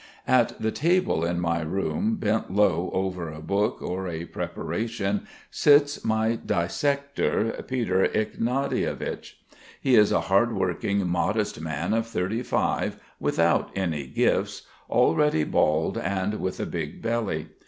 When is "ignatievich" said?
8.11-9.35